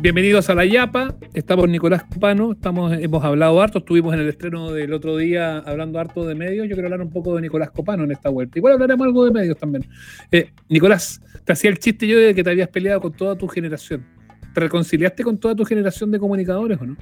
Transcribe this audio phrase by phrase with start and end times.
[0.00, 1.14] bienvenidos a La Yapa.
[1.34, 5.98] Estamos Nicolás Copano, estamos, hemos hablado harto, estuvimos en el estreno del otro día hablando
[5.98, 6.68] harto de medios.
[6.68, 8.58] Yo quiero hablar un poco de Nicolás Copano en esta vuelta.
[8.58, 9.86] Igual hablaremos algo de medios también.
[10.32, 13.46] Eh, Nicolás, te hacía el chiste yo de que te habías peleado con toda tu
[13.48, 14.06] generación.
[14.54, 16.96] ¿Te reconciliaste con toda tu generación de comunicadores o no?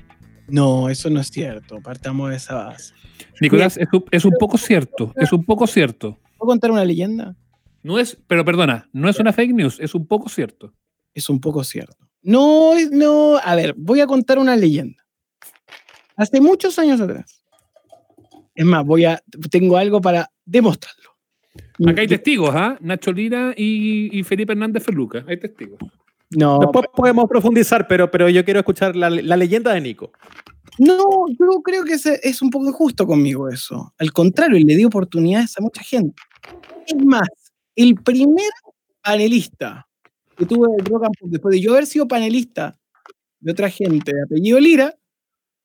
[0.49, 1.81] No, eso no es cierto.
[1.81, 2.95] Partamos de esa base.
[3.41, 5.13] Nicolás, es, es un poco cierto.
[5.17, 6.19] Es un poco cierto.
[6.37, 7.37] ¿Puedo contar una leyenda?
[7.83, 10.75] No es, pero perdona, no es una fake news, es un poco cierto.
[11.15, 12.08] Es un poco cierto.
[12.23, 15.05] No, no, a ver, voy a contar una leyenda.
[16.17, 17.45] Hace muchos años atrás.
[18.55, 21.11] Es más, voy a, tengo algo para demostrarlo.
[21.87, 22.77] Acá hay testigos, ¿ah?
[22.81, 25.25] Nacho Lira y, Felipe Hernández Feluca.
[25.29, 25.79] Hay testigos.
[26.31, 26.59] No.
[26.59, 30.13] Después podemos profundizar, pero, pero yo quiero escuchar la, leyenda de Nico.
[30.79, 33.95] No, yo creo que es, es un poco injusto conmigo eso.
[33.99, 36.21] Al contrario, le di oportunidades a mucha gente.
[36.87, 37.29] Es más,
[37.77, 38.51] el primer
[39.03, 39.88] panelista
[40.39, 42.79] que tuve el Rock después de yo haber sido panelista
[43.41, 44.95] de otra gente de apellido Lira,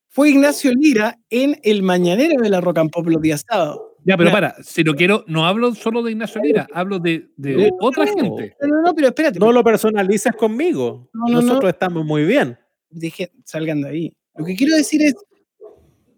[0.10, 3.80] fue Ignacio Lira en el mañanero de la Rock and Pop los días sábados.
[4.06, 7.72] Ya, pero para, si no quiero, no hablo solo de Ignacio Lira, hablo de, de
[7.80, 8.56] otra gente.
[8.62, 9.40] No, no, pero espérate.
[9.40, 11.10] No lo personalices conmigo.
[11.14, 12.58] Nosotros estamos muy bien.
[12.90, 14.14] Dije, salgan de ahí.
[14.36, 15.16] Lo que quiero decir es,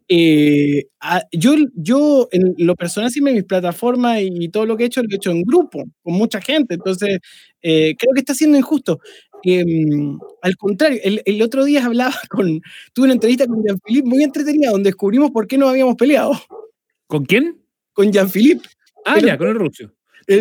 [0.08, 0.86] eh,
[1.32, 5.10] yo, yo, en lo personal, sí, mis plataformas y todo lo que he hecho, lo
[5.12, 6.76] he hecho en grupo, con mucha gente.
[6.76, 7.20] Entonces,
[7.62, 9.00] eh, creo que está siendo injusto.
[9.44, 12.62] Em, al contrario, el, otro día hablaba con.
[12.94, 16.34] Tuve una entrevista con Jean-Philippe muy entretenida, donde descubrimos por qué nos habíamos peleado.
[17.08, 17.62] ¿Con quién?
[17.94, 18.68] Con Jean-Philippe.
[19.06, 19.92] Ah, ya, con el ruso.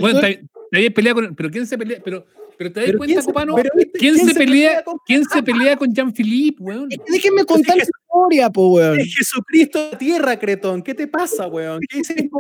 [0.01, 1.35] bueno, te, habías peleado con.
[1.35, 2.01] ¿Pero quién se pelea?
[2.05, 3.55] Pero, pero te das cuenta, Copano,
[3.95, 6.89] ¿quién, se, pelea, con, ¿quién se pelea con Jean-Philippe, weón?
[7.09, 7.77] Déjenme contar
[8.15, 9.01] historia, po, weón.
[9.01, 10.83] Es Jesucristo tierra, Cretón.
[10.83, 11.81] ¿Qué te pasa, weón?
[11.89, 12.31] ¿Qué hiciste?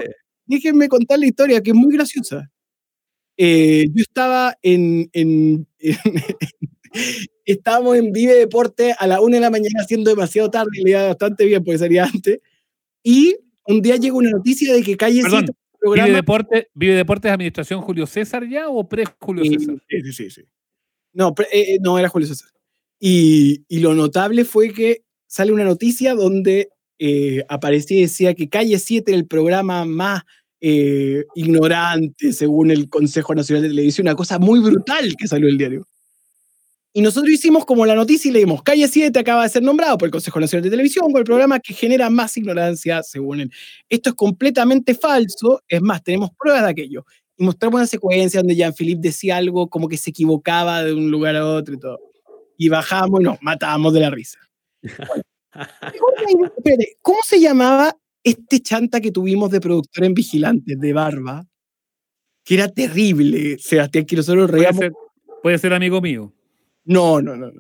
[0.46, 2.50] Déjenme contar la historia, que es muy graciosa.
[3.36, 5.66] Eh, yo estaba en, en,
[7.44, 11.08] estábamos en Vive Deporte a la una de la mañana haciendo demasiado tarde, le iba
[11.08, 12.38] bastante bien porque salía antes,
[13.02, 18.06] y un día llegó una noticia de que Calle ¿Vive, Deporte, ¿Vive Deportes Administración Julio
[18.06, 19.76] César ya o pre-Julio César?
[19.88, 20.42] Sí, sí, sí.
[21.12, 22.48] No, eh, eh, no, era Julio César.
[23.00, 25.03] Y, y, lo notable fue que
[25.34, 30.22] sale una noticia donde eh, aparecía y decía que Calle 7 era el programa más
[31.34, 35.86] ignorante según el Consejo Nacional de Televisión, una cosa muy brutal que salió el diario.
[36.92, 40.06] Y nosotros hicimos como la noticia y leímos, Calle 7 acaba de ser nombrado por
[40.06, 43.52] el Consejo Nacional de Televisión con el programa que genera más ignorancia, según él.
[43.88, 47.04] Esto es completamente falso, es más, tenemos pruebas de aquello.
[47.36, 51.34] Y mostramos una secuencia donde Jean-Philippe decía algo como que se equivocaba de un lugar
[51.34, 51.98] a otro y todo.
[52.56, 54.38] Y bajamos y nos matábamos de la risa.
[57.02, 61.44] ¿Cómo se llamaba este chanta que tuvimos de productor en Vigilantes, de Barba?
[62.44, 64.84] Que era terrible, Sebastián, que nosotros reíamos.
[65.42, 66.32] puede ser amigo mío.
[66.84, 67.50] No, no, no.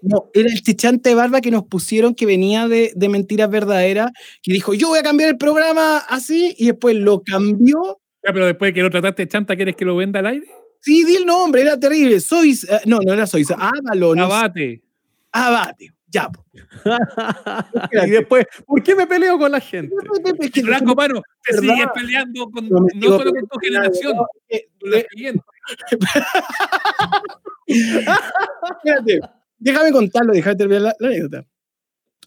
[0.00, 4.52] No, era el chichante de barba que nos pusieron que venía de, Mentiras Verdaderas, que
[4.52, 7.98] dijo, yo voy a cambiar el programa así, y después lo cambió.
[8.22, 10.46] pero después que lo trataste de chanta, ¿quieres que lo venda al aire?
[10.80, 12.20] Sí, di el nombre, era terrible.
[12.20, 14.12] Sois, eh, no, no era Sois, Ávalo.
[14.12, 14.82] Abate.
[15.32, 16.30] Abate, ya.
[18.06, 19.94] y después, ¿por qué me peleo con la gente?
[20.62, 25.42] Blanco Mano, te sigues peleando con, no, solo con tu generación, con la siguiente.
[27.66, 29.20] Espérate,
[29.58, 31.46] déjame contarlo, déjame terminar la, anécdota.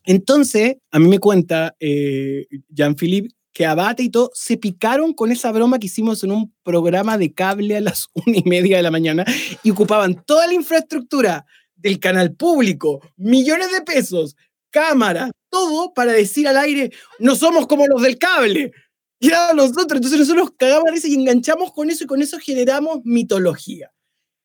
[0.06, 5.52] Entonces, a mí me cuenta eh, Jean-Philippe que Abate y todo se picaron con esa
[5.52, 8.92] broma que hicimos en un programa de cable a las una y media de la
[8.92, 9.26] mañana
[9.64, 11.46] y ocupaban toda la infraestructura
[11.82, 14.36] del canal público, millones de pesos,
[14.70, 18.72] cámara, todo para decir al aire, no somos como los del cable.
[19.20, 23.92] Y era nosotros, entonces nosotros cagamos y enganchamos con eso y con eso generamos mitología.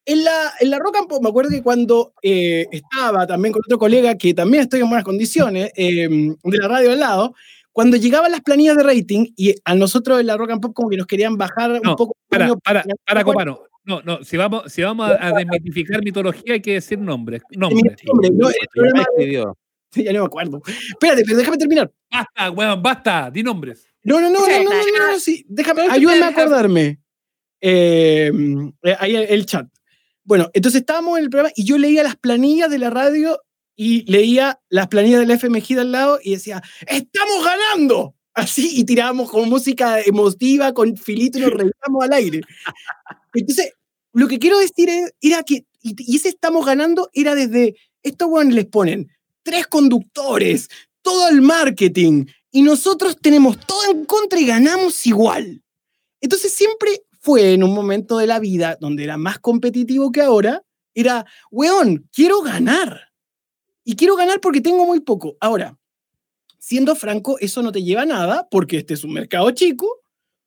[0.05, 3.63] En la, en la Rock and Pop, me acuerdo que cuando eh, estaba también con
[3.67, 7.35] otro colega que también estoy en buenas condiciones, em, de la radio al lado,
[7.73, 10.89] cuando llegaban las planillas de rating y a nosotros en la Rock and Pop como
[10.89, 12.15] que nos querían bajar un poco.
[12.29, 13.61] Para, para, para, Copano.
[13.87, 17.41] No, no, si vamos, si vamos a, desmitificar mitología hay que decir nombres.
[17.51, 17.97] Nombres.
[18.33, 18.51] no,
[19.91, 20.61] sí, ya no me acuerdo.
[20.67, 21.93] Espérate, pero déjame terminar.
[22.11, 23.89] Basta, weón, basta, di nombres.
[24.03, 27.01] No, no, no, no, no, no, no, sí, déjame, ayúdame a acordarme.
[27.61, 28.33] Eh,
[28.99, 29.69] ahí el chat.
[30.25, 33.41] Bueno, entonces estábamos en el programa y yo leía las planillas de la radio
[33.77, 38.17] y leía las planillas del FMG al lado y decía, ¡estamos ganando!
[38.37, 42.43] Así, y tirábamos con música emotiva, con filito y nos reíamos al aire.
[43.33, 43.73] Entonces,
[44.13, 48.51] lo que quiero decir es, era que, y, ese estamos ganando era desde, estos bueno,
[48.51, 49.11] les ponen
[49.43, 50.69] tres conductores,
[51.01, 55.63] todo el marketing, y nosotros tenemos todo en contra y ganamos igual.
[56.21, 60.63] Entonces siempre fue en un momento de la vida donde era más competitivo que ahora,
[60.93, 63.09] era, weón, quiero ganar.
[63.83, 65.37] Y quiero ganar porque tengo muy poco.
[65.41, 65.79] Ahora,
[66.59, 69.89] siendo franco, eso no te lleva a nada porque este es un mercado chico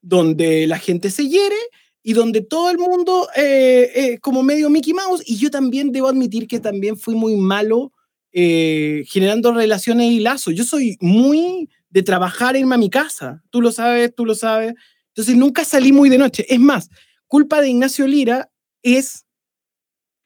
[0.01, 1.55] donde la gente se hiere
[2.03, 5.21] y donde todo el mundo eh, eh, como medio Mickey Mouse.
[5.25, 7.91] Y yo también debo admitir que también fui muy malo
[8.31, 10.53] eh, generando relaciones y lazos.
[10.55, 13.43] Yo soy muy de trabajar irme a mi casa.
[13.49, 14.73] Tú lo sabes, tú lo sabes.
[15.09, 16.45] Entonces nunca salí muy de noche.
[16.47, 16.89] Es más,
[17.27, 18.49] culpa de Ignacio Lira
[18.83, 19.25] es,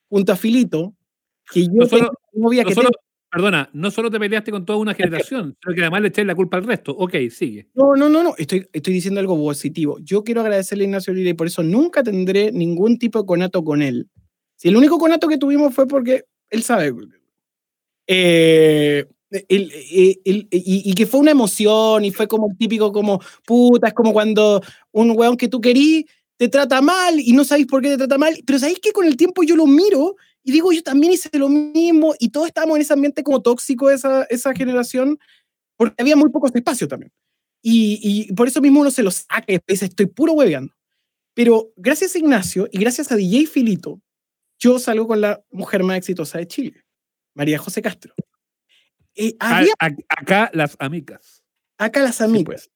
[0.10, 0.94] junto a Filito,
[1.52, 2.90] que yo No solo- tengo una novia No que tengo-
[3.34, 6.36] perdona, no solo te peleaste con toda una generación, sino que además le eché la
[6.36, 6.92] culpa al resto.
[6.96, 7.68] Ok, sigue.
[7.74, 8.36] No, no, no, no.
[8.38, 9.98] Estoy, estoy diciendo algo positivo.
[10.02, 13.64] Yo quiero agradecerle a Ignacio Lira y por eso nunca tendré ningún tipo de conato
[13.64, 14.08] con él.
[14.56, 16.94] Si el único conato que tuvimos fue porque él sabe.
[18.08, 19.06] Eh,
[19.50, 23.20] el- eh, el- y, y que fue una emoción y fue como el típico como
[23.46, 26.06] puta, es como cuando un weón que tú querís
[26.38, 29.06] te trata mal y no sabéis por qué te trata mal, pero sabéis que con
[29.06, 32.76] el tiempo yo lo miro y digo, yo también hice lo mismo y todos estábamos
[32.78, 35.18] en ese ambiente como tóxico esa, esa generación
[35.78, 37.12] porque había muy pocos espacios también.
[37.62, 38.00] Y,
[38.30, 40.74] y por eso mismo uno se lo saca y dice, estoy puro hueveando.
[41.34, 44.02] Pero gracias a Ignacio y gracias a DJ Filito,
[44.60, 46.84] yo salgo con la mujer más exitosa de Chile,
[47.34, 48.14] María José Castro.
[49.16, 51.44] Eh, A- había a- acá las amigas.
[51.78, 52.46] acá las amigas.
[52.46, 52.72] pues.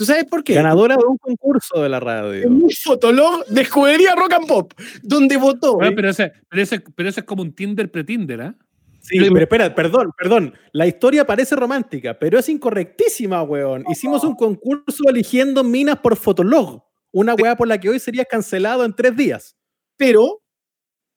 [0.00, 0.54] ¿Tú sabes por qué?
[0.54, 2.44] Ganadora de un concurso de la radio.
[2.44, 5.74] En un fotolog de escudería Rock and Pop, donde votó.
[5.74, 5.94] Bueno, ¿eh?
[5.94, 8.54] pero, ese, pero, ese, pero ese es como un Tinder pre-Tinder, ¿ah?
[9.00, 10.54] Sí, pero espera, perdón, perdón.
[10.72, 13.84] La historia parece romántica, pero es incorrectísima, weón.
[13.90, 16.82] Hicimos un concurso eligiendo minas por Fotolog.
[17.12, 19.54] Una weá por la que hoy sería cancelado en tres días.
[19.98, 20.40] Pero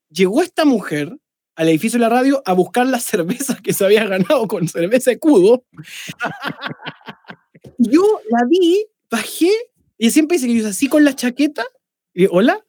[0.09, 1.18] llegó esta mujer
[1.56, 5.12] al edificio de la radio a buscar las cervezas que se había ganado con cerveza
[5.12, 5.63] de cudo.
[7.89, 9.51] yo la vi, bajé,
[9.97, 11.65] y siempre dice que yo así con la chaqueta,
[12.13, 12.65] y hola,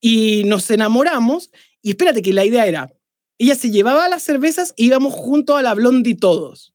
[0.00, 1.50] y nos enamoramos,
[1.82, 2.92] y espérate que la idea era,
[3.38, 6.72] ella se llevaba las cervezas e íbamos juntos a la Blondie todos,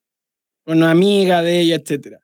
[0.65, 2.17] una amiga de ella, etc.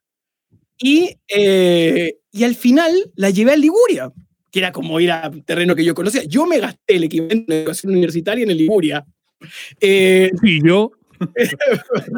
[0.77, 4.11] Y, eh, y al final la llevé a Liguria,
[4.51, 6.23] que era como ir a terreno que yo conocía.
[6.23, 9.05] Yo me gasté el equivalente de educación universitaria en el Liguria.
[9.81, 10.91] Eh, Y yo.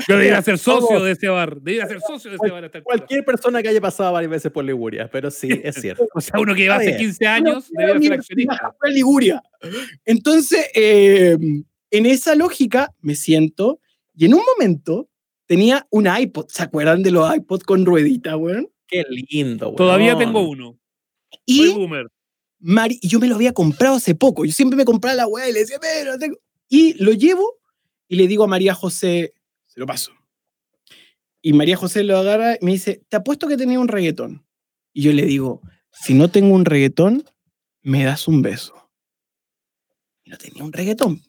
[0.07, 1.59] Yo debía ser socio de ese bar.
[1.61, 2.63] Debía ser socio de ese bar.
[2.63, 2.83] a esta altura.
[2.97, 6.07] Cualquier persona que haya pasado varias veces por Liguria, pero sí, es cierto.
[6.13, 6.97] O sea, uno que lleva hace bien.
[6.99, 8.75] 15 años Una debía ser accionista.
[8.79, 9.43] fue Liguria.
[10.05, 11.37] Entonces, eh,
[11.91, 13.79] en esa lógica me siento
[14.15, 15.09] y en un momento
[15.45, 16.47] tenía un iPod.
[16.49, 18.69] ¿Se acuerdan de los iPods con ruedita, weón?
[18.87, 19.75] Qué lindo, weón.
[19.77, 20.77] Todavía tengo uno.
[21.31, 22.07] Soy Y, boomer.
[22.59, 24.43] Mari- yo me lo había comprado hace poco.
[24.43, 26.37] Yo siempre me compraba la weá y le decía, pero tengo.
[26.69, 27.59] Y lo llevo
[28.07, 29.33] y le digo a María José,
[29.65, 30.11] se lo paso.
[31.41, 34.45] Y María José lo agarra y me dice, te apuesto que tenía un reggaetón.
[34.93, 35.61] Y yo le digo,
[35.91, 37.23] si no tengo un reggaetón,
[37.81, 38.73] me das un beso.
[40.23, 41.21] Y no tenía un reggaetón.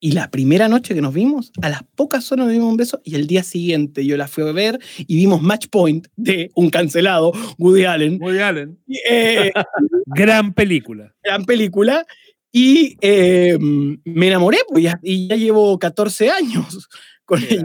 [0.00, 3.00] Y la primera noche que nos vimos, a las pocas horas nos dimos un beso
[3.02, 6.70] y el día siguiente yo la fui a ver y vimos Match Point de un
[6.70, 8.18] cancelado, Woody Allen.
[8.22, 8.78] Woody Allen.
[9.10, 9.50] Eh,
[10.06, 11.12] Gran película.
[11.22, 12.06] gran película.
[12.52, 16.88] Y eh, me enamoré, pues, ya- y ya llevo 14 años
[17.24, 17.64] con ella.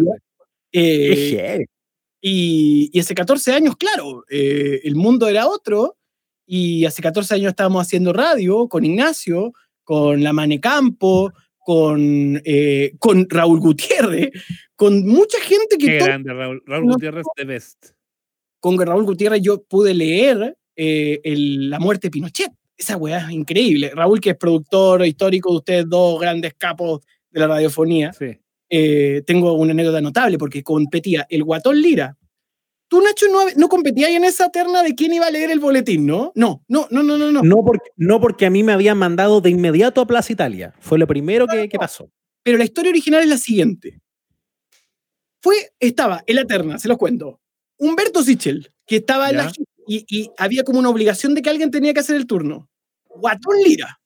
[0.72, 1.66] Eh,
[2.22, 5.98] y, y hace 14 años, claro, eh, el mundo era otro.
[6.46, 9.54] Y hace 14 años estábamos haciendo radio con Ignacio,
[9.86, 14.32] con la Mane Campo, con, eh, con Raúl Gutiérrez,
[14.76, 16.62] con mucha gente que Qué grande, Raúl.
[16.66, 17.86] Raúl Gutiérrez de Best.
[18.60, 22.52] con Raúl Gutiérrez yo pude leer eh, el- La muerte de Pinochet.
[22.78, 23.92] Esa weá es increíble.
[23.94, 28.38] Raúl, que es productor histórico de ustedes dos grandes capos de la radiofonía, Sí.
[28.70, 32.18] eh, tengo una anécdota notable porque competía el Guatón Lira.
[32.88, 36.06] Tú, Nacho, no, no competías en esa terna de quién iba a leer el boletín,
[36.06, 36.32] ¿no?
[36.36, 37.32] No, no, no, no, no.
[37.32, 37.42] no.
[37.44, 40.74] No porque, no porque a mí me habían mandado de inmediato a Plaza Italia.
[40.80, 42.12] Fue lo primero que, que pasó.
[42.44, 44.00] Pero la historia original es la siguiente.
[45.42, 47.40] Fue, estaba en la terna, se los cuento.
[47.78, 49.52] Humberto Sichel, que estaba en la.
[49.88, 52.70] Y, y había como una obligación de que alguien tenía que hacer el turno.
[53.16, 54.00] Guatón Lira,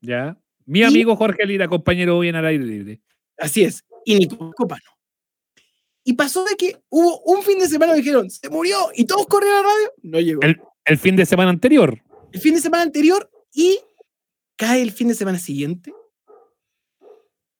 [0.00, 0.36] Ya.
[0.66, 3.00] Mi Y- amigo Jorge Lira, compañero hoy en al aire libre.
[3.38, 4.82] así es, y Nicolás Copano.
[6.04, 9.26] Y pasó de que hubo un fin de semana que dijeron, se murió, y todos
[9.26, 10.42] corrieron a la radio, no llegó.
[10.42, 12.02] El, el fin de semana anterior.
[12.32, 13.78] el fin de semana anterior y
[14.56, 15.92] cae el fin de semana siguiente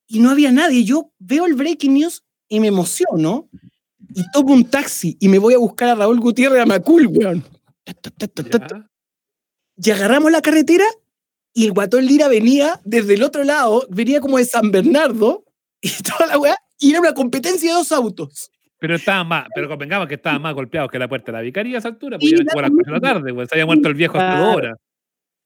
[0.06, 0.84] y no había nadie.
[0.84, 3.48] Yo veo el breaking news y me emociono
[4.14, 7.44] y tomo un taxi y me voy a buscar a Raúl Gutiérrez a Macul, weón.
[9.76, 10.84] Y agarramos la carretera
[11.54, 15.44] y el guatón Lira venía desde el otro lado, venía como de San Bernardo
[15.80, 18.50] y toda la weá, y era una competencia de dos autos.
[18.80, 21.76] Pero estaban más, pero convengamos que estaban más golpeados que la puerta de la vicaría
[21.76, 23.88] a esa altura, pues ya lo las cuatro de la tarde, pues se había muerto
[23.88, 24.44] el viejo hasta Claro.
[24.46, 24.78] dos horas.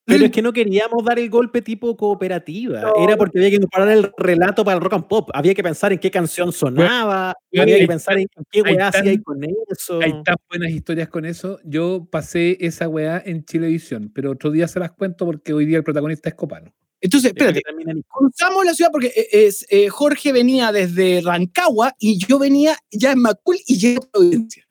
[0.05, 2.93] Pero es que no queríamos dar el golpe tipo cooperativa.
[2.99, 5.31] Era porque había que preparar el relato para el rock and pop.
[5.33, 7.35] Había que pensar en qué canción sonaba.
[7.57, 10.01] había que pensar en qué weá hacía con eso.
[10.01, 11.61] Hay tan buenas historias con eso.
[11.65, 15.79] Yo pasé esa weá en Chilevisión, pero otro día se las cuento porque hoy día
[15.79, 16.73] el protagonista es Copano.
[17.01, 17.63] Entonces, espérate,
[18.09, 23.11] cruzamos la ciudad porque eh, es, eh, Jorge venía desde Rancagua y yo venía ya
[23.11, 24.65] en Macul y llega a Providencia.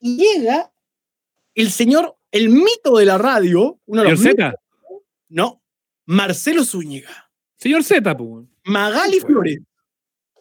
[0.00, 0.72] Y llega
[1.54, 4.52] el señor, el mito de la radio, uno de los Z?
[5.30, 5.62] No,
[6.06, 7.30] Marcelo Zúñiga.
[7.56, 8.46] Señor Z, pues.
[8.64, 9.60] Magali Flores.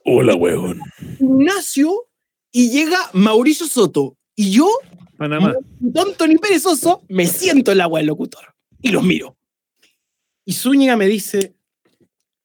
[0.03, 0.79] Hola, huevón.
[1.19, 2.07] Ignacio
[2.51, 4.17] y llega Mauricio Soto.
[4.35, 4.67] Y yo,
[5.17, 5.53] Panamá.
[5.93, 9.37] tonto ni perezoso, me siento en el agua del locutor y los miro.
[10.45, 11.55] Y Zúñiga me dice,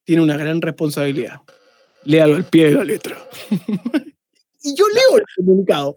[0.04, 1.40] tiene una gran responsabilidad.
[2.04, 3.16] Léalo al pie de la letra.
[4.62, 5.96] y yo leo el comunicado.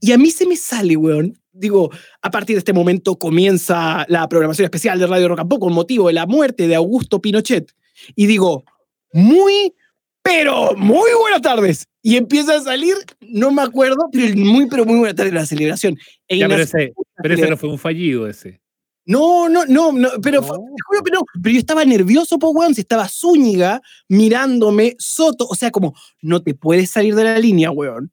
[0.00, 1.39] Y a mí se me sale, weón.
[1.52, 1.90] Digo,
[2.22, 5.72] a partir de este momento comienza la programación especial de Radio Rock and Pop con
[5.72, 7.72] motivo de la muerte de Augusto Pinochet.
[8.14, 8.64] Y digo,
[9.12, 9.74] muy,
[10.22, 11.86] pero muy buenas tardes.
[12.02, 15.98] Y empieza a salir, no me acuerdo, pero muy, pero muy buenas tardes la celebración.
[16.28, 16.92] E Ya, pero ese,
[17.22, 18.60] pero ese no fue un fallido ese.
[19.06, 20.64] no, no, no, no, pero, fue- No.
[20.86, 21.20] juro que no.
[21.42, 26.42] Pero yo estaba nervioso, po, weón, si estaba Zúñiga mirándome, Soto, o sea, como, no
[26.42, 28.12] te puedes salir de la línea, weón.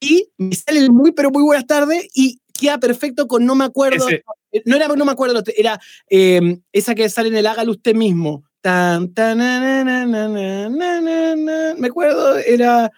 [0.00, 3.64] Y me sale el muy, pero muy buenas tardes y queda perfecto con no me
[3.64, 4.08] acuerdo.
[4.10, 4.22] Eh,
[4.64, 8.44] no era no me acuerdo, era eh, esa que sale en el Hágalo usted mismo.
[8.60, 12.90] Tan, tan, na, na, na, me acuerdo, era.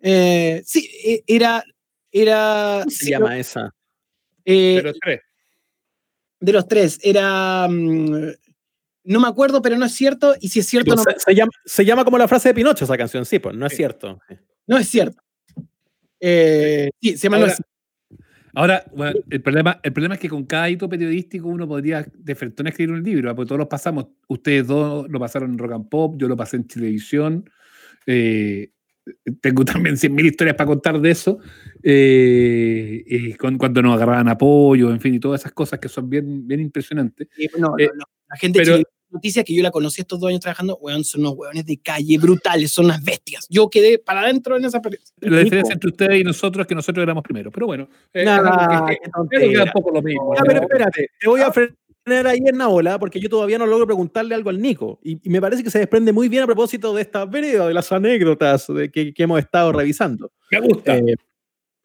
[0.00, 1.64] Eh, sí, e, era.
[2.12, 3.74] era ¿Cómo se sí, llama esa?
[4.44, 5.20] Eh, de los tres.
[6.38, 7.66] De los tres, era.
[7.68, 8.32] Mm,
[9.02, 10.34] no me acuerdo, pero no es cierto.
[10.40, 11.18] Y si es cierto, no se, me...
[11.18, 13.74] se, llama, se, llama, como la frase de Pinocho esa canción, sí, pues no es
[13.74, 14.20] cierto.
[14.66, 15.20] No es cierto.
[16.20, 17.64] Eh, sí, se llama Ahora, no
[18.54, 22.34] Ahora, bueno, el, problema, el problema es que con cada hito periodístico uno podría de
[22.34, 24.06] frente escribir un libro, porque todos los pasamos.
[24.28, 27.48] Ustedes dos lo pasaron en Rock and Pop, yo lo pasé en televisión.
[28.06, 28.70] eh,
[29.40, 31.38] tengo también 100.000 historias para contar de eso.
[31.82, 36.08] eh, eh, con- cuando nos agarraban apoyo, en fin, y todas esas cosas que son
[36.10, 37.28] bien, bien impresionantes.
[37.38, 38.04] Eh, no, no, eh, no.
[38.28, 38.76] La gente pero-
[39.12, 42.18] noticias que yo la conocí estos dos años trabajando, weón, son unos weones de calle
[42.18, 43.46] brutales, son unas bestias.
[43.48, 45.14] Yo quedé para adentro en esa experiencia.
[45.20, 47.50] La diferencia entre ustedes y nosotros es que nosotros éramos primero.
[47.50, 49.64] Pero bueno, eh, que- que tontera.
[49.64, 50.34] un poco lo mismo.
[50.34, 50.46] Ya, ¿no?
[50.46, 53.86] pero espérate, te voy a frenar ahí en la ola porque yo todavía no logro
[53.86, 54.98] preguntarle algo al Nico.
[55.02, 57.74] Y, y me parece que se desprende muy bien a propósito de esta vereda, de
[57.74, 60.32] las anécdotas de que, que hemos estado revisando.
[60.50, 60.96] Me gusta.
[60.96, 61.14] Eh,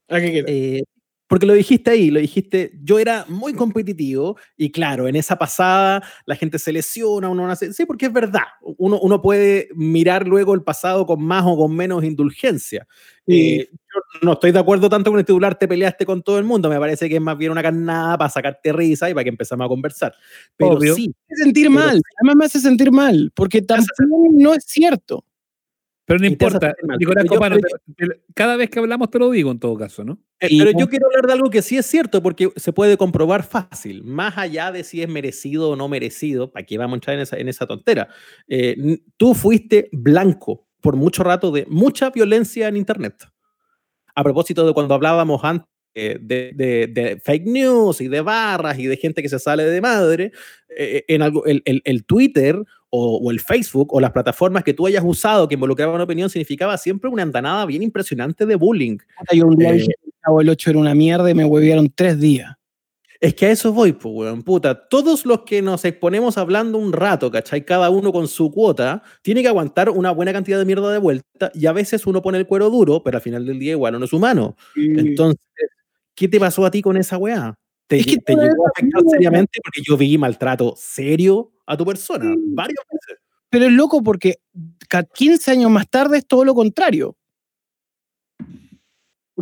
[0.07, 0.45] ¿A qué queda?
[0.47, 0.83] eh,
[1.27, 6.03] porque lo dijiste ahí, lo dijiste, yo era muy competitivo y claro, en esa pasada
[6.25, 10.53] la gente se lesiona, uno nace, sí, porque es verdad, uno, uno puede mirar luego
[10.53, 12.87] el pasado con más o con menos indulgencia.
[13.27, 13.55] Sí.
[13.55, 16.43] Eh, yo no estoy de acuerdo tanto con el titular, te peleaste con todo el
[16.43, 19.29] mundo, me parece que es más bien una carnada para sacarte risa y para que
[19.29, 20.13] empezamos a conversar.
[20.57, 20.93] Pero Obvio.
[20.95, 23.87] sí, Me hace sentir mal, además me hace sentir mal, porque también
[24.33, 25.23] no es cierto.
[26.05, 26.75] Pero no importa.
[26.99, 27.57] Nicolás yo- Copano,
[28.35, 30.19] cada vez que hablamos te lo digo en todo caso, ¿no?
[30.39, 32.95] Eh, Y- Pero yo quiero hablar de algo que sí es cierto, porque se puede
[32.97, 36.97] comprobar fácil, más allá de si es merecido o no merecido, ¿para qué vamos a
[36.97, 38.07] entrar en esa, en esa tontera?
[38.47, 43.23] Eh, tú fuiste blanco por mucho rato de mucha violencia en Internet.
[44.13, 48.77] A propósito de cuando hablábamos antes eh, de, de- de fake news y de barras
[48.77, 50.33] y de gente que se sale de madre,
[50.77, 52.61] eh, en algo, el, el- el Twitter
[52.95, 56.77] o, o el Facebook o las plataformas que tú hayas usado que involucraban opinión significaba
[56.77, 58.97] siempre una andanada bien impresionante de bullying.
[59.33, 61.91] Yo un día Eh, dije el Chavo del 8 era una mierda y me huevearon
[61.93, 62.53] tres días.
[63.19, 64.87] Es que a eso voy, pues, weón, puta.
[64.87, 67.65] Todos los que nos exponemos hablando un rato, ¿cachai?
[67.65, 71.51] Cada uno con su cuota, tiene que aguantar una buena cantidad de mierda de vuelta
[71.53, 74.05] y a veces uno pone el cuero duro, pero al final del día igual uno
[74.05, 74.55] es humano.
[74.75, 75.39] Entonces,
[76.13, 77.55] ¿qué te pasó a ti con esa weá?
[77.87, 79.59] ¿Te, Es que te toda llegó a afectar seriamente?
[79.63, 82.41] Porque yo vi maltrato serio a tu persona, Sí.
[82.47, 83.21] varias veces.
[83.49, 84.39] Pero es loco porque
[84.89, 87.15] ca- 15 años más tarde es todo lo contrario.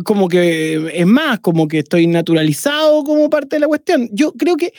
[0.04, 4.08] Como que, es más, como que estoy naturalizado como parte de la cuestión.
[4.12, 4.72] Yo creo que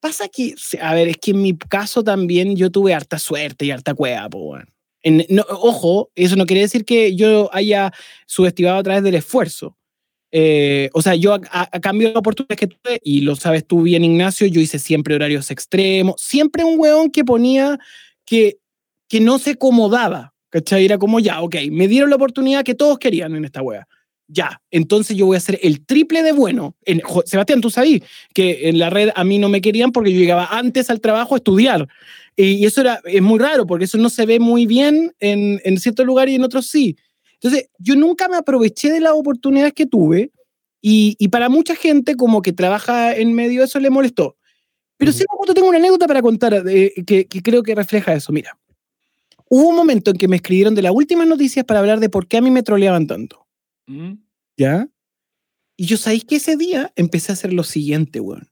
[0.00, 3.70] pasa que, a ver, es que en mi caso también yo tuve harta suerte y
[3.70, 4.68] harta cueva, po, weón.
[5.02, 7.90] En- no, ojo, eso no quiere decir que yo haya
[8.26, 9.76] subestimado a través del esfuerzo.
[10.32, 14.04] Eh, o sea, yo a, cambio de oportunidades que tuve, y lo sabes tú bien,
[14.04, 17.78] Ignacio, yo hice siempre horarios extremos, siempre un weón que ponía
[18.24, 18.58] que,
[19.08, 20.84] que no se acomodaba, ¿cachai?
[20.84, 23.86] Era como, ya, ok, me dieron la oportunidad que todos querían en esta wea.
[24.32, 26.76] Ya, entonces yo voy a hacer el triple de bueno.
[26.84, 30.20] En, Sebastián, tú sabías que en la red a mí no me querían porque yo
[30.20, 31.88] llegaba antes al trabajo a estudiar.
[32.36, 35.60] Y, y eso era, es muy raro porque eso no se ve muy bien en,
[35.64, 36.96] en ciertos lugares y en otros sí.
[37.42, 40.30] Entonces, yo nunca me aproveché de las oportunidades que tuve
[40.82, 44.36] y, y para mucha gente como que trabaja en medio de eso le molestó.
[44.98, 48.32] Pero sí, justo tengo una anécdota para contar de- que, que creo que refleja eso.
[48.32, 48.58] Mira,
[49.48, 52.26] hubo un momento en que me escribieron de las últimas noticias para hablar de por
[52.28, 53.46] qué a mí me troleaban tanto.
[53.86, 54.12] ¿Mm?
[54.58, 54.88] ¿Ya?
[55.76, 58.50] Y yo sabéis que ese día empecé a hacer lo siguiente, weón.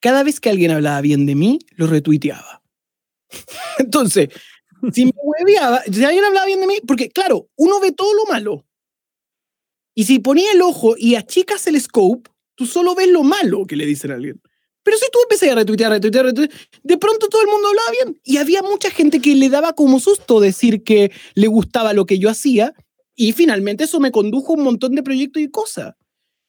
[0.00, 2.62] Cada vez que alguien hablaba bien de mí, lo retuiteaba.
[3.78, 4.28] Entonces,
[4.92, 8.26] si me hueveaba, si alguien hablaba bien de mí, porque claro, uno ve todo lo
[8.26, 8.64] malo.
[9.94, 13.74] Y si ponía el ojo y achicas el scope, tú solo ves lo malo que
[13.74, 14.40] le dicen a alguien.
[14.84, 18.20] Pero si tú empecé a retuitear, retuitear, retuitear, de pronto todo el mundo hablaba bien.
[18.24, 22.18] Y había mucha gente que le daba como susto decir que le gustaba lo que
[22.20, 22.74] yo hacía.
[23.16, 25.94] Y finalmente eso me condujo a un montón de proyectos y cosas.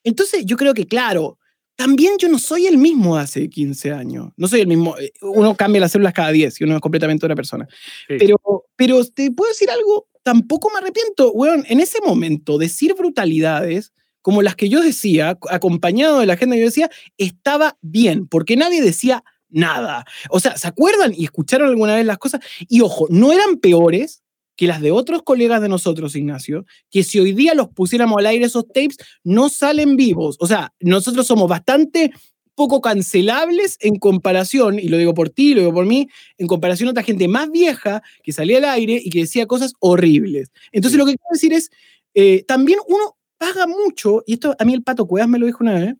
[0.04, 1.39] Entonces yo creo que, claro,
[1.80, 4.34] también yo no soy el mismo hace 15 años.
[4.36, 4.98] No soy el mismo.
[4.98, 7.70] eh, Uno cambia las células cada 10 y uno es completamente otra persona.
[8.06, 8.16] Sí.
[8.20, 8.38] Pero,
[8.76, 11.32] pero te puedo decir algo, tampoco me arrepiento.
[11.32, 16.58] Weón, en ese momento, decir brutalidades como las que yo decía, acompañado de la gente
[16.58, 20.04] que yo decía, estaba bien, porque nadie decía nada.
[20.30, 22.42] O sea, ¿se acuerdan y escucharon alguna vez las cosas?
[22.68, 24.22] Y ojo, no eran peores
[24.60, 28.26] que las de otros colegas de nosotros, Ignacio, que si hoy día los pusiéramos al
[28.26, 30.36] aire esos tapes, no salen vivos.
[30.42, 32.12] O sea, nosotros somos bastante
[32.56, 36.90] poco cancelables en comparación, y lo digo por ti, lo digo por mí, en comparación
[36.90, 40.52] a otra gente más vieja que salía al aire y que decía cosas horribles.
[40.74, 41.72] Entonces, lo que quiero decir es,
[42.14, 45.60] eh, también uno paga mucho, y esto a mí el Pato Cuevas me lo dijo
[45.62, 45.96] una vez,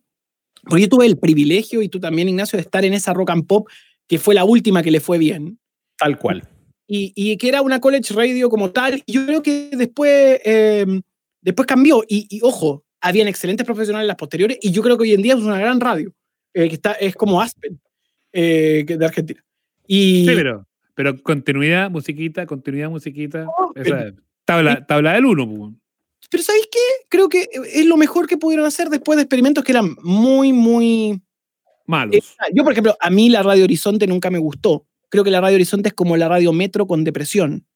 [0.64, 3.46] porque yo tuve el privilegio, y tú también, Ignacio, de estar en esa rock and
[3.46, 3.66] pop,
[4.06, 5.58] que fue la última que le fue bien
[5.96, 6.46] Tal cual.
[6.92, 9.00] Y, y que era una college radio como tal.
[9.06, 10.84] Y yo creo que después, eh,
[11.40, 12.02] después cambió.
[12.08, 14.58] Y, y, ojo, habían excelentes profesionales en las posteriores.
[14.60, 16.12] Y yo creo que hoy en día es una gran radio.
[16.52, 17.80] eh, que está, es como Aspen
[18.32, 19.40] eh, de Argentina.
[19.86, 20.66] Y, Sí, pero,
[20.96, 23.44] pero continuidad, musiquita, continuidad, musiquita.
[23.44, 25.46] No, esa es tabla, tabla del uno.
[25.46, 26.28] pues.
[26.28, 27.06] pero ¿sabéis qué?
[27.08, 31.22] Creo que es lo mejor que pudieron hacer después de experimentos que eran muy, muy...
[31.86, 32.16] Malos.
[32.16, 34.86] Eh, yo, por ejemplo, a mí la Radio Horizonte nunca me gustó.
[35.10, 37.66] Creo que la Radio Horizonte es como la Radio Metro con depresión.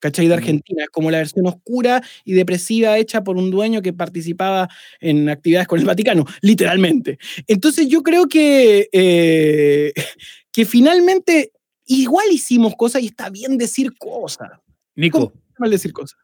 [0.00, 0.28] ¿Cachai?
[0.28, 0.34] De.
[0.34, 0.84] Argentina.
[0.84, 4.68] Es como la versión oscura y depresiva hecha por un dueño que participaba
[5.00, 7.18] en actividades con el Vaticano, literalmente.
[7.46, 9.92] Entonces yo creo que, eh,
[10.52, 11.52] que finalmente
[11.86, 14.50] igual hicimos cosas y está bien decir cosas.
[14.94, 16.18] Nico, mal decir cosas.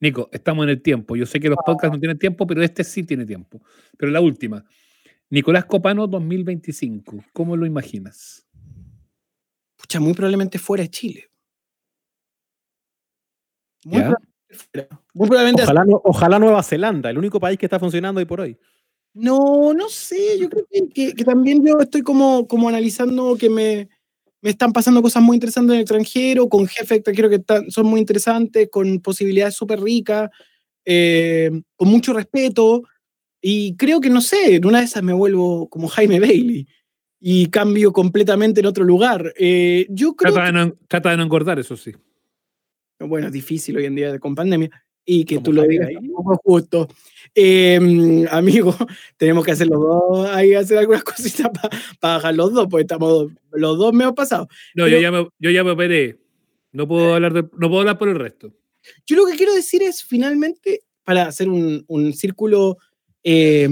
[0.00, 1.16] Nico, estamos en el tiempo.
[1.16, 3.62] Yo sé que los podcasts no tienen tiempo, pero este sí tiene tiempo.
[3.96, 4.64] Pero la última.
[5.30, 7.24] Nicolás Copano 2025.
[7.32, 8.44] ¿Cómo lo imaginas?
[9.84, 11.28] Pucha, muy probablemente fuera de Chile.
[13.84, 14.32] Muy probablemente
[14.72, 14.88] fuera.
[15.12, 18.40] Muy probablemente Ojalá, no- ojalá Nueva Zelanda, el único país que está funcionando hoy por
[18.40, 18.56] hoy.
[19.12, 23.50] No, no sé, yo creo que, que- que también yo estoy como, como analizando que
[23.50, 23.90] me,
[24.40, 27.86] me están pasando cosas muy interesantes en el extranjero, con jefes extranjeros que están- son
[27.86, 30.30] muy interesantes, con posibilidades súper ricas,
[30.86, 32.84] eh, con mucho respeto,
[33.42, 36.66] y creo que, no sé, en una de esas me vuelvo como Jaime Bailey
[37.26, 39.32] y cambio completamente en otro lugar.
[39.38, 41.92] Eh, yo creo Trata de, no, trata de no engordar, eso sí.
[42.98, 44.70] que, bueno, es difícil hoy en día con pandemia,
[45.06, 45.98] y que tú lo digas es
[46.44, 46.86] justo.
[47.34, 47.76] Eh,
[48.30, 48.76] amigo,
[49.16, 51.48] tenemos que hacer los dos, ahí hacer algunas cositas
[51.98, 54.48] para bajar los dos, porque estamos los dos medio pasados.
[54.74, 56.18] No, Pero- yo, ya me, yo ya me operé.
[56.72, 58.52] No puedo hablar de, no puedo hablar por el resto.
[59.06, 62.76] Yo lo que quiero decir es, finalmente, para hacer un, un círculo,
[63.22, 63.66] eh,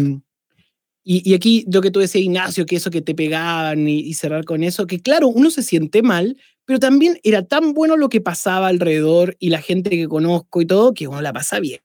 [1.04, 4.14] y, y aquí lo que tú decías, Ignacio, que eso que te pegaban y, y
[4.14, 8.08] cerrar con eso, que claro, uno se siente mal, pero también era tan bueno lo
[8.08, 11.80] que pasaba alrededor y la gente que conozco y todo, que uno la pasa bien.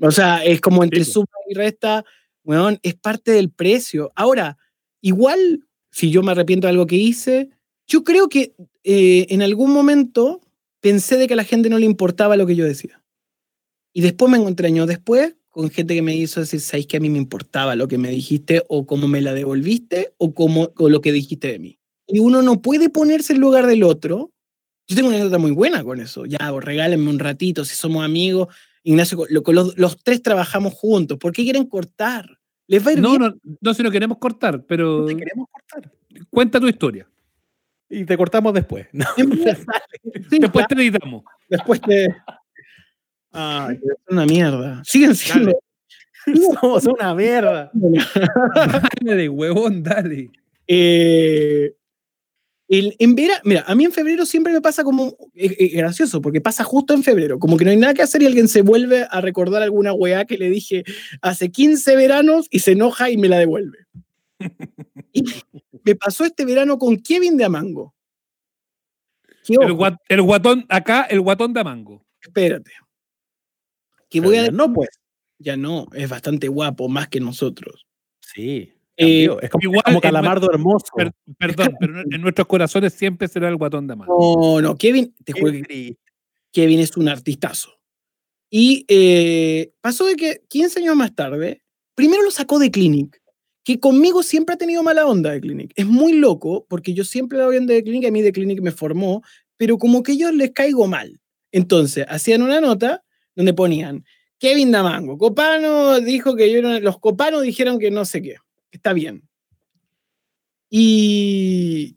[0.00, 2.04] O sea, es como entre Sí, suma y resta,
[2.44, 4.12] weón, es parte del precio.
[4.16, 4.58] Ahora,
[5.00, 7.50] igual, si yo me arrepiento de algo que hice,
[7.86, 10.40] yo creo que eh, en algún momento
[10.80, 13.02] pensé de que a la gente no le importaba lo que yo decía.
[13.92, 17.00] Y después me encontré años después con gente que me hizo decir, ¿sabéis que a
[17.00, 20.88] mí me importaba lo que me dijiste o cómo me la devolviste o, cómo, o
[20.88, 21.78] lo que dijiste de mí?
[22.08, 24.32] Y uno no puede ponerse en lugar del otro.
[24.88, 26.26] Yo tengo una anécdota muy buena con eso.
[26.26, 28.48] Ya, regálenme un ratito, si somos amigos.
[28.82, 31.18] Ignacio, lo- los, los tres trabajamos juntos.
[31.18, 32.26] ¿Por qué quieren cortar?
[32.66, 33.20] Les va a ir No, bien.
[33.20, 35.92] no, no, si no queremos cortar, pero No te queremos cortar.
[36.30, 37.06] cuenta tu historia.
[37.90, 38.86] Y te cortamos después.
[38.92, 39.04] No.
[39.16, 39.22] Sí,
[40.40, 41.22] Después claro, te editamos.
[41.48, 42.08] después te...
[43.32, 44.82] Ay, es una mierda.
[44.84, 45.52] Siguen siendo...
[46.60, 47.70] Somos una mierda.
[47.74, 50.30] Dale de huevón, dale.
[50.68, 51.74] Eh,
[52.68, 56.22] el, en vera, mira, a mí en febrero siempre me pasa como es, es gracioso,
[56.22, 58.62] porque pasa justo en febrero, como que no hay nada que hacer y alguien se
[58.62, 60.84] vuelve a recordar alguna weá que le dije
[61.20, 63.78] hace 15 veranos y se enoja y me la devuelve.
[65.12, 65.24] Y
[65.84, 67.94] me pasó este verano con Kevin de Amango.
[69.48, 72.06] El, ojo, guat- el guatón, acá, el guatón de Mango.
[72.22, 72.70] espérate.
[74.12, 74.90] Que Pero voy a ya no, pues.
[75.38, 77.86] ya no, es bastante guapo, más que nosotros.
[78.20, 78.74] Sí.
[78.98, 80.84] Eh, es como, igual como en Calamardo hermoso.
[80.94, 84.14] Per- perdón, pero en nuestros corazones siempre será el guatón de mano.
[84.18, 85.96] no, no, Kevin, te juro que.
[86.52, 87.70] Kevin es un artistazo.
[88.50, 91.62] Y eh, pasó de que 15 años más tarde,
[91.94, 93.18] primero lo sacó de Clinic,
[93.64, 95.72] que conmigo siempre ha tenido mala onda de Clinic.
[95.74, 98.72] Es muy loco, porque yo siempre lo bien de Clinic, a mí de Clinic me
[98.72, 99.22] formó,
[99.56, 101.18] pero como que yo les caigo mal.
[101.50, 103.02] Entonces, hacían una nota
[103.34, 104.04] donde ponían,
[104.38, 108.36] Kevin Damango, Copano dijo que yo los Copanos dijeron que no sé qué,
[108.70, 109.22] está bien.
[110.68, 111.96] Y,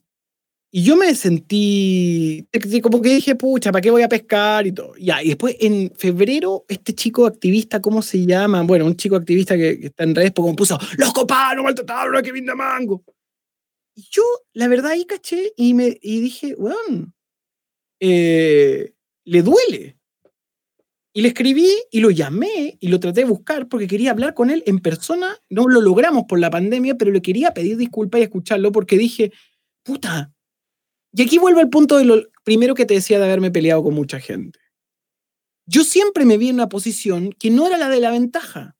[0.69, 2.47] y yo me sentí
[2.83, 4.93] como que dije, pucha, ¿para qué voy a pescar y todo?
[4.97, 8.61] Ya, y después en febrero, este chico activista, ¿cómo se llama?
[8.63, 12.15] Bueno, un chico activista que, que está en redes, pues como puso, los copanos maltrataron
[12.15, 13.03] a Kevin Damango.
[13.95, 17.13] Y yo, la verdad, ahí caché y, me, y dije, weón,
[18.01, 18.93] eh,
[19.23, 19.94] le duele.
[21.17, 24.49] Y le escribí y lo llamé y lo traté de buscar porque quería hablar con
[24.49, 25.37] él en persona.
[25.49, 29.31] No lo logramos por la pandemia, pero le quería pedir disculpas y escucharlo porque dije,
[29.81, 30.33] puta.
[31.13, 33.93] Y aquí vuelvo al punto de lo primero que te decía de haberme peleado con
[33.93, 34.59] mucha gente.
[35.65, 38.75] Yo siempre me vi en una posición que no era la de la ventaja.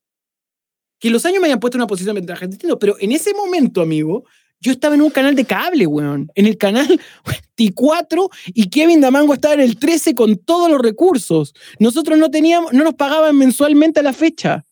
[1.00, 2.46] Que los años me hayan puesto en una posición de ventaja,
[2.78, 4.26] pero en ese momento, amigo,
[4.60, 6.30] yo estaba en un canal de cable, weón.
[6.34, 7.00] En el canal
[7.56, 11.54] T4 y Kevin Damango estaba en el 13 con todos los recursos.
[11.78, 14.64] Nosotros no teníamos, no nos pagaban mensualmente a la fecha.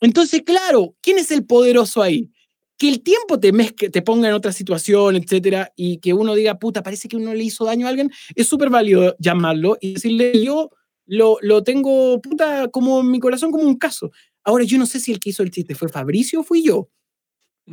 [0.00, 2.30] Entonces, claro, ¿quién es el poderoso ahí?
[2.76, 6.58] Que el tiempo te, mezque, te ponga en otra situación, etcétera, y que uno diga,
[6.58, 10.42] puta, parece que uno le hizo daño a alguien, es súper válido llamarlo y decirle,
[10.42, 10.70] yo
[11.06, 14.10] lo, lo tengo, puta, como en mi corazón, como un caso.
[14.42, 16.88] Ahora, yo no sé si el que hizo el chiste fue Fabricio o fui yo,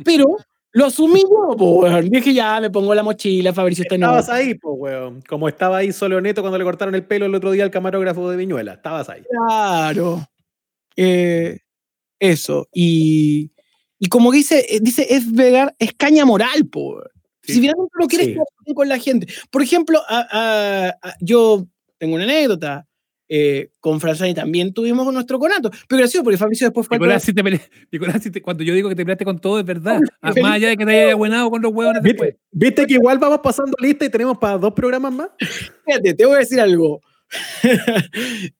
[0.04, 0.36] pero
[0.72, 2.08] lo asumí yo, po, weón.
[2.10, 5.22] Dije, ya, me pongo la mochila, Fabricio está Estabas ahí, pues, weón.
[5.28, 8.30] Como estaba ahí solo neto cuando le cortaron el pelo el otro día al camarógrafo
[8.30, 8.74] de Viñuela.
[8.74, 9.22] Estabas ahí.
[9.28, 10.20] Claro.
[10.96, 11.58] Eh,
[12.20, 12.68] eso.
[12.72, 13.52] Y,
[13.98, 17.02] y como dice, eh, dice es vegar, es caña moral, po.
[17.42, 17.54] Sí.
[17.54, 18.28] Si finalmente no quieres
[18.66, 18.74] Sí.
[18.74, 19.26] con la gente.
[19.50, 21.66] Por ejemplo, a- a- a- yo
[21.98, 22.86] tengo una anécdota.
[23.32, 25.70] Eh, con Franzani también tuvimos nuestro conato.
[25.88, 27.60] Pero gracioso, porque Fabricio después fue Nicolás, si te pele-
[27.92, 30.00] Nicolás, si te- cuando yo digo que te peleaste con todo, es verdad.
[30.20, 32.30] Ah, Más allá de que te hayas abuenado con los huevones después.
[32.30, 35.28] ¿Viste, ¿Viste que igual vamos pasando lista y tenemos para dos programas más?
[35.86, 37.00] Fíjate, te voy a decir algo.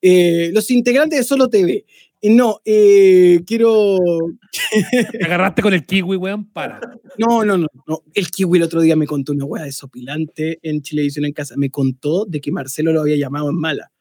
[0.01, 1.85] Eh, los integrantes de Solo TV.
[2.23, 3.97] Eh, no, eh, quiero.
[5.11, 6.79] Te agarraste con el kiwi, weón, para.
[7.17, 8.03] No, no, no, no.
[8.13, 11.55] El Kiwi el otro día me contó una hueá desopilante en Chilevisión en casa.
[11.57, 13.91] Me contó de que Marcelo lo había llamado en mala.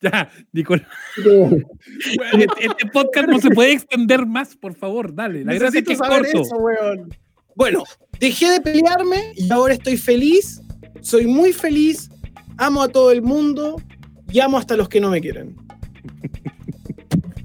[0.00, 0.86] Ya, Nicolás.
[1.16, 5.44] Este, este podcast no se puede extender más, por favor, dale.
[5.44, 6.42] La gracia es que es corto.
[6.56, 7.08] weón.
[7.56, 7.82] Bueno,
[8.20, 10.62] dejé de pelearme y ahora estoy feliz.
[11.00, 12.10] Soy muy feliz.
[12.58, 13.82] Amo a todo el mundo
[14.30, 15.56] y amo hasta los que no me quieren.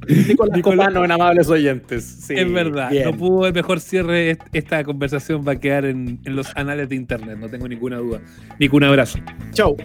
[0.08, 2.04] Nicolás Nicolás- Copano en amables oyentes.
[2.28, 3.06] Sí, es verdad, bien.
[3.06, 4.32] no pudo el mejor cierre.
[4.32, 7.98] est- Esta conversación va a quedar en, en los anales de internet, no tengo ninguna
[7.98, 8.22] duda.
[8.60, 9.18] Nico, un abrazo.
[9.54, 9.76] Chau.